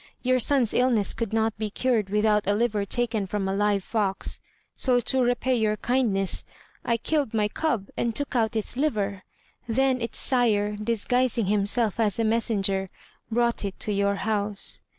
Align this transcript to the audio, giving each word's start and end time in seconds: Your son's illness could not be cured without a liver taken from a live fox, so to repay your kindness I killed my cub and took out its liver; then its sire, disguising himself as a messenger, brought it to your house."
Your 0.23 0.39
son's 0.39 0.73
illness 0.73 1.13
could 1.13 1.31
not 1.31 1.55
be 1.59 1.69
cured 1.69 2.09
without 2.09 2.47
a 2.47 2.55
liver 2.55 2.85
taken 2.85 3.27
from 3.27 3.47
a 3.47 3.53
live 3.53 3.83
fox, 3.83 4.41
so 4.73 4.99
to 4.99 5.21
repay 5.21 5.53
your 5.55 5.77
kindness 5.77 6.43
I 6.83 6.97
killed 6.97 7.35
my 7.35 7.47
cub 7.47 7.89
and 7.95 8.15
took 8.15 8.35
out 8.35 8.55
its 8.55 8.75
liver; 8.75 9.21
then 9.69 10.01
its 10.01 10.17
sire, 10.17 10.75
disguising 10.75 11.45
himself 11.45 11.99
as 11.99 12.17
a 12.17 12.23
messenger, 12.23 12.89
brought 13.29 13.63
it 13.63 13.79
to 13.81 13.91
your 13.91 14.15
house." 14.15 14.81